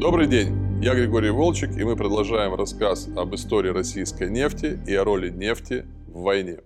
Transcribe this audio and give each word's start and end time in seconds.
Добрый 0.00 0.26
день, 0.26 0.80
я 0.82 0.94
Григорий 0.94 1.28
Волчек, 1.28 1.76
и 1.76 1.84
мы 1.84 1.94
продолжаем 1.94 2.54
рассказ 2.54 3.06
об 3.16 3.34
истории 3.34 3.68
российской 3.68 4.30
нефти 4.30 4.80
и 4.88 4.94
о 4.94 5.04
роли 5.04 5.28
нефти 5.28 5.86
в 6.06 6.22
войне. 6.22 6.60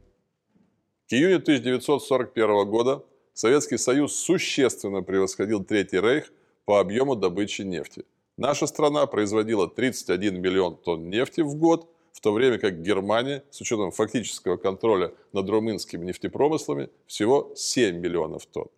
К 1.09 1.15
июню 1.15 1.39
1941 1.39 2.71
года 2.71 3.05
Советский 3.33 3.77
Союз 3.77 4.15
существенно 4.15 5.03
превосходил 5.03 5.65
Третий 5.65 6.01
Рейх 6.01 6.33
по 6.65 6.79
объему 6.79 7.17
добычи 7.17 7.63
нефти. 7.63 8.05
Наша 8.37 8.69
страна 8.69 9.05
производила 9.07 9.69
31 9.69 10.41
миллион 10.41 10.77
тонн 10.77 11.11
нефти 11.11 11.41
в 11.41 11.57
год, 11.57 11.89
в 12.13 12.21
то 12.21 12.33
время 12.33 12.59
как 12.59 12.83
Германия, 12.83 13.43
с 13.51 13.61
учетом 13.61 13.91
фактического 13.91 14.59
контроля 14.59 15.13
над 15.33 15.49
румынскими 15.49 16.05
нефтепромыслами, 16.05 16.89
всего 17.09 17.51
7 17.57 17.99
миллионов 17.99 18.47
тонн. 18.47 18.69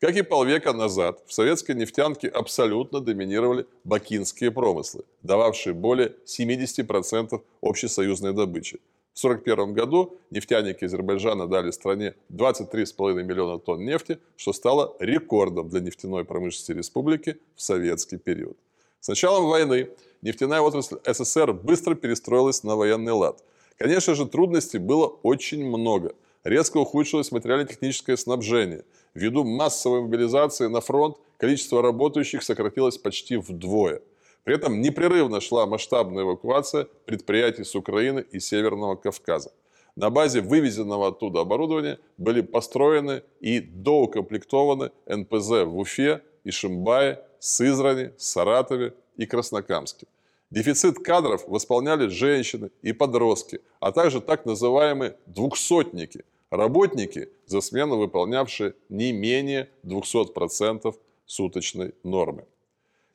Как 0.00 0.16
и 0.16 0.22
полвека 0.22 0.72
назад, 0.72 1.22
в 1.26 1.32
советской 1.32 1.74
нефтянке 1.74 2.28
абсолютно 2.28 3.00
доминировали 3.00 3.66
бакинские 3.84 4.50
промыслы, 4.50 5.04
дававшие 5.22 5.72
более 5.72 6.14
70% 6.26 7.40
общесоюзной 7.62 8.32
добычи. 8.32 8.80
В 9.14 9.24
1941 9.24 9.74
году 9.74 10.18
нефтяники 10.30 10.84
Азербайджана 10.84 11.46
дали 11.46 11.70
стране 11.70 12.14
23,5 12.30 13.22
миллиона 13.22 13.60
тонн 13.60 13.84
нефти, 13.84 14.18
что 14.36 14.52
стало 14.52 14.96
рекордом 14.98 15.68
для 15.68 15.78
нефтяной 15.80 16.24
промышленности 16.24 16.72
республики 16.72 17.38
в 17.54 17.62
советский 17.62 18.16
период. 18.16 18.56
С 18.98 19.08
началом 19.08 19.46
войны 19.46 19.90
нефтяная 20.22 20.60
отрасль 20.60 20.96
СССР 21.04 21.52
быстро 21.52 21.94
перестроилась 21.94 22.64
на 22.64 22.74
военный 22.74 23.12
лад. 23.12 23.44
Конечно 23.78 24.16
же, 24.16 24.26
трудностей 24.26 24.78
было 24.78 25.06
очень 25.22 25.64
много. 25.64 26.14
Резко 26.42 26.78
ухудшилось 26.78 27.30
материально-техническое 27.30 28.16
снабжение. 28.16 28.84
Ввиду 29.14 29.44
массовой 29.44 30.00
мобилизации 30.02 30.66
на 30.66 30.80
фронт 30.80 31.16
количество 31.38 31.82
работающих 31.82 32.42
сократилось 32.42 32.98
почти 32.98 33.36
вдвое. 33.36 34.02
При 34.42 34.56
этом 34.56 34.80
непрерывно 34.80 35.40
шла 35.40 35.66
масштабная 35.66 36.24
эвакуация 36.24 36.88
предприятий 37.06 37.64
с 37.64 37.76
Украины 37.76 38.24
и 38.32 38.40
Северного 38.40 38.96
Кавказа. 38.96 39.52
На 39.96 40.10
базе 40.10 40.40
вывезенного 40.40 41.08
оттуда 41.08 41.40
оборудования 41.40 42.00
были 42.18 42.40
построены 42.40 43.22
и 43.40 43.60
доукомплектованы 43.60 44.90
НПЗ 45.06 45.64
в 45.64 45.78
Уфе, 45.78 46.22
Ишимбае, 46.42 47.24
Сызрани, 47.38 48.12
Саратове 48.18 48.94
и 49.16 49.26
Краснокамске. 49.26 50.08
Дефицит 50.50 50.98
кадров 50.98 51.44
восполняли 51.46 52.08
женщины 52.08 52.70
и 52.82 52.92
подростки, 52.92 53.60
а 53.78 53.92
также 53.92 54.20
так 54.20 54.44
называемые 54.44 55.16
двухсотники– 55.26 56.24
работники, 56.56 57.28
за 57.46 57.60
смену 57.60 57.96
выполнявшие 57.96 58.74
не 58.88 59.12
менее 59.12 59.68
200% 59.84 60.94
суточной 61.26 61.94
нормы. 62.02 62.44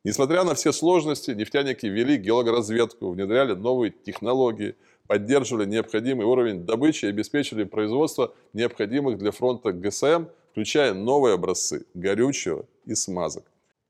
Несмотря 0.04 0.44
на 0.44 0.56
все 0.56 0.72
сложности, 0.72 1.32
нефтяники 1.32 1.86
вели 1.86 2.18
геологоразведку, 2.18 3.10
внедряли 3.10 3.54
новые 3.54 3.92
технологии, 3.92 4.76
поддерживали 5.08 5.66
необходимый 5.66 6.26
уровень 6.26 6.66
добычи 6.66 7.06
и 7.06 7.10
обеспечили 7.10 7.64
производство 7.64 8.34
необходимых 8.54 9.18
для 9.18 9.32
фронта 9.32 9.74
ГСМ, 9.74 10.26
включая 10.52 10.94
новые 10.94 11.34
образцы 11.34 11.86
горючего 11.94 12.66
и 12.86 12.96
смазок. 12.96 13.44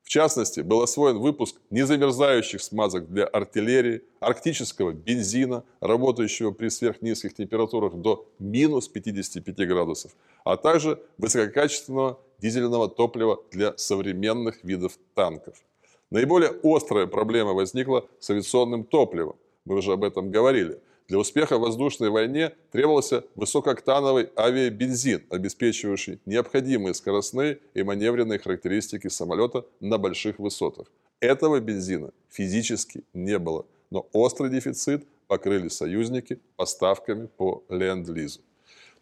В 0.09 0.11
частности, 0.11 0.61
был 0.61 0.81
освоен 0.81 1.19
выпуск 1.19 1.57
незамерзающих 1.69 2.63
смазок 2.63 3.11
для 3.11 3.25
артиллерии, 3.25 4.01
арктического 4.19 4.91
бензина, 4.91 5.63
работающего 5.81 6.49
при 6.49 6.69
сверхнизких 6.69 7.35
температурах 7.35 7.93
до 7.93 8.25
минус 8.39 8.87
55 8.87 9.55
градусов, 9.67 10.13
а 10.43 10.57
также 10.57 10.99
высококачественного 11.19 12.19
дизельного 12.39 12.89
топлива 12.89 13.43
для 13.51 13.77
современных 13.77 14.63
видов 14.63 14.97
танков. 15.13 15.57
Наиболее 16.09 16.55
острая 16.63 17.05
проблема 17.05 17.53
возникла 17.53 18.07
с 18.19 18.31
авиационным 18.31 18.85
топливом. 18.85 19.35
Мы 19.65 19.75
уже 19.75 19.91
об 19.91 20.03
этом 20.03 20.31
говорили. 20.31 20.79
Для 21.09 21.17
успеха 21.17 21.57
в 21.57 21.61
воздушной 21.61 22.11
войне 22.11 22.53
требовался 22.71 23.25
высокооктановый 23.33 24.29
авиабензин, 24.37 25.23
обеспечивающий 25.31 26.19
необходимые 26.27 26.93
скоростные 26.93 27.57
и 27.73 27.81
маневренные 27.81 28.37
характеристики 28.37 29.07
самолета 29.07 29.65
на 29.79 29.97
больших 29.97 30.37
высотах. 30.37 30.85
Этого 31.19 31.59
бензина 31.59 32.11
физически 32.29 33.03
не 33.15 33.39
было, 33.39 33.65
но 33.89 34.07
острый 34.13 34.51
дефицит 34.51 35.03
покрыли 35.27 35.69
союзники 35.69 36.39
поставками 36.55 37.25
по 37.25 37.63
ленд-лизу. 37.69 38.41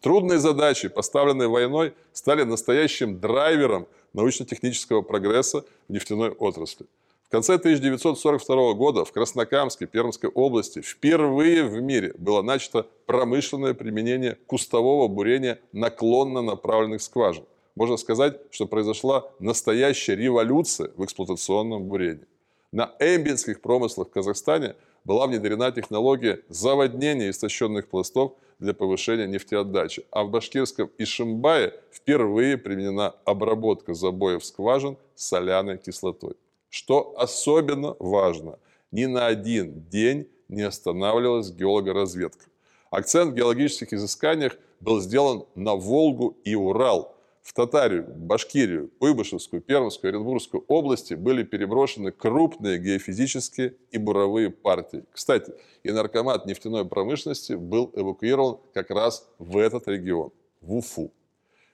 Трудные 0.00 0.38
задачи, 0.38 0.88
поставленные 0.88 1.48
войной, 1.48 1.92
стали 2.14 2.44
настоящим 2.44 3.20
драйвером 3.20 3.86
научно-технического 4.14 5.02
прогресса 5.02 5.62
в 5.88 5.92
нефтяной 5.92 6.30
отрасли. 6.30 6.86
В 7.28 7.30
конце 7.30 7.56
1942 7.56 8.72
года 8.72 9.04
в 9.04 9.12
Краснокамске 9.12 9.86
Пермской 9.86 10.30
области 10.30 10.80
впервые 10.80 11.62
в 11.64 11.78
мире 11.78 12.14
было 12.16 12.40
начато 12.40 12.86
промышленное 13.04 13.74
применение 13.74 14.38
кустового 14.46 15.08
бурения 15.08 15.60
наклонно 15.72 16.40
направленных 16.40 17.02
скважин. 17.02 17.44
Можно 17.74 17.98
сказать, 17.98 18.40
что 18.50 18.64
произошла 18.66 19.30
настоящая 19.40 20.16
революция 20.16 20.90
в 20.96 21.04
эксплуатационном 21.04 21.84
бурении. 21.84 22.24
На 22.72 22.94
эмбинских 22.98 23.60
промыслах 23.60 24.08
в 24.08 24.12
Казахстане 24.12 24.74
была 25.04 25.26
внедрена 25.26 25.70
технология 25.70 26.40
заводнения 26.48 27.28
истощенных 27.28 27.88
пластов 27.88 28.36
для 28.58 28.72
повышения 28.72 29.26
нефтеотдачи, 29.26 30.06
а 30.10 30.24
в 30.24 30.30
башкирском 30.30 30.90
Ишимбае 30.96 31.74
впервые 31.92 32.56
применена 32.56 33.16
обработка 33.26 33.92
забоев 33.92 34.42
скважин 34.46 34.96
соляной 35.14 35.76
кислотой. 35.76 36.32
Что 36.68 37.14
особенно 37.16 37.96
важно, 37.98 38.58
ни 38.90 39.06
на 39.06 39.26
один 39.26 39.84
день 39.88 40.28
не 40.48 40.62
останавливалась 40.62 41.50
геологоразведка. 41.50 42.46
Акцент 42.90 43.32
в 43.32 43.34
геологических 43.34 43.92
изысканиях 43.92 44.56
был 44.80 45.00
сделан 45.00 45.44
на 45.54 45.74
Волгу 45.74 46.36
и 46.44 46.54
Урал. 46.54 47.14
В 47.42 47.54
Татарию, 47.54 48.06
Башкирию, 48.14 48.90
Куйбышевскую, 48.98 49.62
Пермскую, 49.62 50.10
Оренбургскую 50.10 50.64
области 50.68 51.14
были 51.14 51.42
переброшены 51.42 52.12
крупные 52.12 52.78
геофизические 52.78 53.74
и 53.90 53.96
буровые 53.96 54.50
партии. 54.50 55.04
Кстати, 55.12 55.54
и 55.82 55.90
наркомат 55.90 56.44
нефтяной 56.44 56.84
промышленности 56.84 57.54
был 57.54 57.90
эвакуирован 57.94 58.58
как 58.74 58.90
раз 58.90 59.26
в 59.38 59.56
этот 59.56 59.88
регион, 59.88 60.30
в 60.60 60.76
Уфу. 60.76 61.10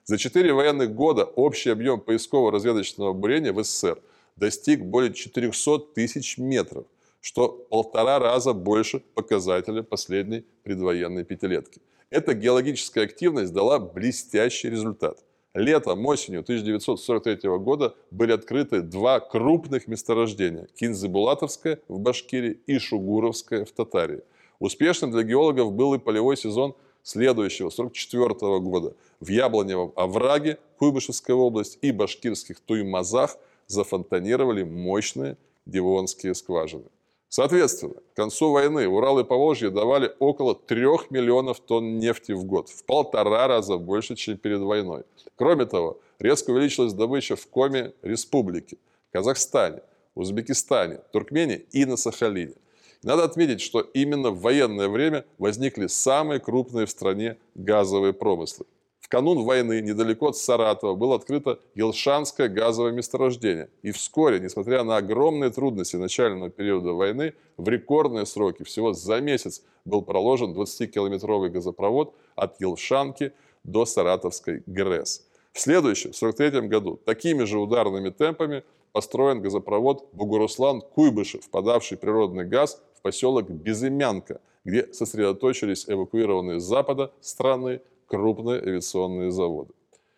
За 0.04 0.16
четыре 0.16 0.52
военных 0.52 0.94
года 0.94 1.24
общий 1.24 1.70
объем 1.70 2.00
поисково-разведочного 2.00 3.12
бурения 3.12 3.52
в 3.52 3.62
СССР– 3.64 4.00
достиг 4.36 4.84
более 4.84 5.12
400 5.12 5.78
тысяч 5.94 6.38
метров, 6.38 6.86
что 7.20 7.48
полтора 7.48 8.18
раза 8.18 8.52
больше 8.52 9.00
показателя 9.14 9.82
последней 9.82 10.44
предвоенной 10.62 11.24
пятилетки. 11.24 11.80
Эта 12.10 12.34
геологическая 12.34 13.04
активность 13.04 13.52
дала 13.52 13.78
блестящий 13.78 14.70
результат. 14.70 15.24
Летом, 15.54 16.04
осенью 16.06 16.40
1943 16.40 17.48
года 17.58 17.94
были 18.10 18.32
открыты 18.32 18.82
два 18.82 19.20
крупных 19.20 19.86
месторождения– 19.86 20.68
Кинзыбулатовское 20.74 21.80
в 21.86 22.00
Башкирии 22.00 22.60
и 22.66 22.78
Шугуровское 22.78 23.64
в 23.64 23.70
Татарии. 23.70 24.22
Успешным 24.58 25.12
для 25.12 25.22
геологов 25.22 25.72
был 25.72 25.94
и 25.94 25.98
полевой 25.98 26.36
сезон 26.36 26.74
следующего, 27.04 27.68
1944 27.68 28.58
года. 28.60 28.96
В 29.20 29.28
Яблоневом 29.28 29.92
овраге, 29.94 30.58
Куйбышевская 30.78 31.36
область 31.36 31.78
и 31.82 31.92
башкирских 31.92 32.58
Туймазах– 32.58 33.36
зафонтанировали 33.66 34.62
мощные 34.62 35.36
девонские 35.66 36.34
скважины. 36.34 36.84
Соответственно, 37.28 37.94
к 38.12 38.16
концу 38.16 38.52
войны 38.52 38.86
Урал 38.86 39.18
и 39.18 39.24
Поволжье 39.24 39.70
давали 39.70 40.14
около 40.20 40.54
3 40.54 40.82
миллионов 41.10 41.58
тонн 41.58 41.98
нефти 41.98 42.30
в 42.30 42.44
год, 42.44 42.68
в 42.68 42.84
полтора 42.84 43.48
раза 43.48 43.76
больше, 43.76 44.14
чем 44.14 44.38
перед 44.38 44.60
войной. 44.60 45.02
Кроме 45.34 45.66
того, 45.66 45.98
резко 46.20 46.50
увеличилась 46.50 46.92
добыча 46.92 47.34
в 47.34 47.46
Коме 47.48 47.92
республики, 48.02 48.78
Казахстане, 49.10 49.82
Узбекистане, 50.14 51.00
Туркмении 51.12 51.66
и 51.72 51.84
на 51.84 51.96
Сахалине. 51.96 52.54
Надо 53.02 53.24
отметить, 53.24 53.60
что 53.60 53.80
именно 53.80 54.30
в 54.30 54.40
военное 54.40 54.88
время 54.88 55.24
возникли 55.38 55.88
самые 55.88 56.38
крупные 56.38 56.86
в 56.86 56.90
стране 56.90 57.36
газовые 57.54 58.12
промыслы. 58.12 58.64
В 59.04 59.08
канун 59.10 59.44
войны 59.44 59.82
недалеко 59.82 60.28
от 60.28 60.36
Саратова 60.38 60.94
было 60.94 61.16
открыто 61.16 61.60
Елшанское 61.74 62.48
газовое 62.48 62.90
месторождение. 62.90 63.68
И 63.82 63.90
вскоре, 63.90 64.40
несмотря 64.40 64.82
на 64.82 64.96
огромные 64.96 65.50
трудности 65.50 65.96
начального 65.96 66.48
периода 66.48 66.94
войны, 66.94 67.34
в 67.58 67.68
рекордные 67.68 68.24
сроки, 68.24 68.62
всего 68.62 68.94
за 68.94 69.20
месяц, 69.20 69.62
был 69.84 70.00
проложен 70.00 70.54
20-километровый 70.54 71.50
газопровод 71.50 72.14
от 72.34 72.58
Елшанки 72.62 73.34
до 73.62 73.84
Саратовской 73.84 74.62
ГРЭС. 74.64 75.26
В 75.52 75.60
следующем, 75.60 76.12
в 76.12 76.16
1943 76.16 76.68
году, 76.68 76.98
такими 77.04 77.44
же 77.44 77.58
ударными 77.58 78.08
темпами 78.08 78.64
построен 78.92 79.42
газопровод 79.42 80.08
Бугуруслан-Куйбышев, 80.14 81.50
подавший 81.50 81.98
природный 81.98 82.46
газ 82.46 82.80
в 82.94 83.02
поселок 83.02 83.50
Безымянка, 83.50 84.40
где 84.64 84.90
сосредоточились 84.94 85.84
эвакуированные 85.90 86.58
с 86.58 86.64
запада 86.64 87.12
страны 87.20 87.82
крупные 88.06 88.60
авиационные 88.60 89.30
заводы. 89.30 89.72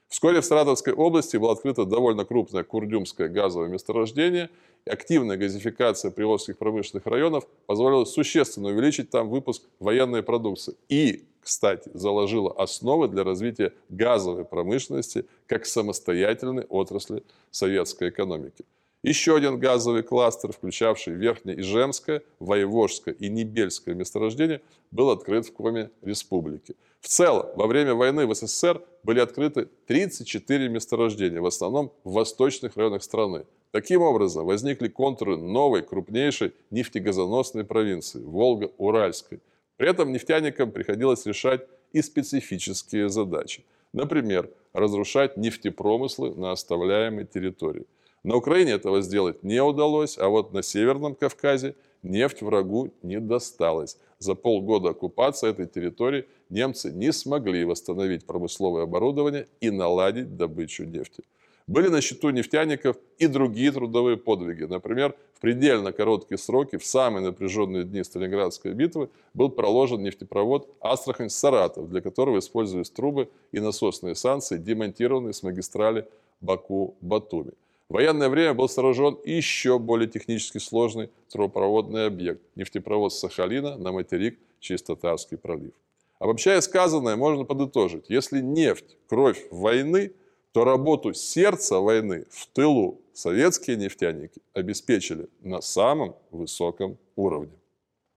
Вскоре 0.08 0.40
в 0.40 0.44
Саратовской 0.44 0.92
области 0.92 1.36
было 1.36 1.52
открыто 1.52 1.84
довольно 1.84 2.24
крупное 2.24 2.62
Курдюмское 2.62 3.28
газовое 3.28 3.68
месторождение, 3.68 4.50
и 4.86 4.90
активная 4.90 5.36
газификация 5.36 6.12
приволжских 6.12 6.58
промышленных 6.58 7.06
районов 7.06 7.46
позволила 7.66 8.04
существенно 8.04 8.68
увеличить 8.68 9.10
там 9.10 9.28
выпуск 9.28 9.64
военной 9.80 10.22
продукции. 10.22 10.76
И, 10.88 11.24
кстати, 11.40 11.90
заложила 11.92 12.52
основы 12.52 13.08
для 13.08 13.24
развития 13.24 13.72
газовой 13.88 14.44
промышленности 14.44 15.26
как 15.46 15.66
самостоятельной 15.66 16.64
отрасли 16.68 17.24
советской 17.50 18.10
экономики. 18.10 18.64
Еще 19.06 19.36
один 19.36 19.60
газовый 19.60 20.02
кластер, 20.02 20.50
включавший 20.50 21.14
Верхнее 21.14 21.60
Ижемское, 21.60 22.24
Воевожское 22.40 23.14
и 23.14 23.28
Небельское 23.28 23.94
месторождение, 23.94 24.62
был 24.90 25.10
открыт 25.10 25.46
в 25.46 25.52
Коме 25.52 25.90
Республики. 26.02 26.74
В 26.98 27.06
целом, 27.06 27.46
во 27.54 27.68
время 27.68 27.94
войны 27.94 28.26
в 28.26 28.34
СССР 28.34 28.82
были 29.04 29.20
открыты 29.20 29.68
34 29.86 30.68
месторождения, 30.68 31.40
в 31.40 31.46
основном 31.46 31.92
в 32.02 32.14
восточных 32.14 32.76
районах 32.76 33.04
страны. 33.04 33.44
Таким 33.70 34.02
образом, 34.02 34.44
возникли 34.44 34.88
контуры 34.88 35.36
новой, 35.36 35.82
крупнейшей 35.82 36.52
нефтегазоносной 36.72 37.62
провинции– 37.62 38.20
Волго-Уральской. 38.24 39.38
При 39.76 39.88
этом 39.88 40.10
нефтяникам 40.10 40.72
приходилось 40.72 41.24
решать 41.26 41.64
и 41.92 42.02
специфические 42.02 43.08
задачи. 43.08 43.64
Например, 43.92 44.50
разрушать 44.72 45.36
нефтепромыслы 45.36 46.34
на 46.34 46.50
оставляемой 46.50 47.24
территории. 47.24 47.86
На 48.26 48.34
Украине 48.34 48.72
этого 48.72 49.02
сделать 49.02 49.44
не 49.44 49.62
удалось, 49.62 50.18
а 50.18 50.28
вот 50.28 50.52
на 50.52 50.64
Северном 50.64 51.14
Кавказе 51.14 51.76
нефть 52.02 52.42
врагу 52.42 52.90
не 53.04 53.20
досталась. 53.20 53.98
За 54.18 54.34
полгода 54.34 54.88
оккупации 54.90 55.48
этой 55.48 55.66
территории 55.66 56.24
немцы 56.50 56.90
не 56.90 57.12
смогли 57.12 57.64
восстановить 57.64 58.26
промысловое 58.26 58.82
оборудование 58.82 59.46
и 59.60 59.70
наладить 59.70 60.36
добычу 60.36 60.82
нефти. 60.86 61.22
Были 61.68 61.86
на 61.86 62.00
счету 62.00 62.30
нефтяников 62.30 62.96
и 63.18 63.28
другие 63.28 63.70
трудовые 63.70 64.16
подвиги. 64.16 64.64
Например, 64.64 65.14
в 65.34 65.40
предельно 65.40 65.92
короткие 65.92 66.38
сроки, 66.38 66.78
в 66.78 66.84
самые 66.84 67.24
напряженные 67.24 67.84
дни 67.84 68.02
Сталинградской 68.02 68.72
битвы, 68.72 69.08
был 69.34 69.50
проложен 69.50 70.02
нефтепровод 70.02 70.68
Астрахань-Саратов, 70.80 71.88
для 71.88 72.00
которого 72.00 72.40
использовались 72.40 72.90
трубы 72.90 73.28
и 73.52 73.60
насосные 73.60 74.16
станции, 74.16 74.58
демонтированные 74.58 75.32
с 75.32 75.44
магистрали 75.44 76.08
Баку-Батуми. 76.40 77.52
В 77.88 77.94
военное 77.94 78.28
время 78.28 78.52
был 78.52 78.68
сооружен 78.68 79.16
еще 79.24 79.78
более 79.78 80.08
технически 80.08 80.58
сложный 80.58 81.08
трубопроводный 81.30 82.06
объект– 82.06 82.42
нефтепровод 82.56 83.12
Сахалина 83.12 83.76
на 83.76 83.92
материк 83.92 84.38
через 84.58 84.82
Татарский 84.82 85.38
пролив. 85.38 85.72
Обобщая 86.18 86.60
сказанное, 86.62 87.14
можно 87.14 87.44
подытожить. 87.44 88.06
Если 88.08 88.40
нефть– 88.40 88.96
кровь 89.08 89.46
войны, 89.52 90.12
то 90.52 90.64
работу 90.64 91.14
сердца 91.14 91.78
войны 91.78 92.24
в 92.30 92.46
тылу 92.48 93.00
советские 93.12 93.76
нефтяники 93.76 94.40
обеспечили 94.52 95.28
на 95.42 95.60
самом 95.60 96.16
высоком 96.32 96.98
уровне. 97.14 97.52